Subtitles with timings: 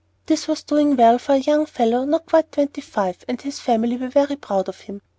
[0.25, 3.97] This was doing well for a young fellow not quite twenty five, and his family
[3.97, 5.03] were very proud of him.